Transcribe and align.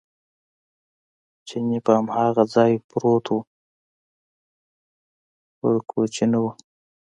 چیني 1.47 1.79
په 1.85 1.91
هماغه 1.99 2.43
ځای 2.53 2.71
پروت 2.89 3.25
و، 3.35 3.37
پر 5.57 5.75
کوچې 5.89 6.25
نه 6.31 6.39
و. 6.43 6.45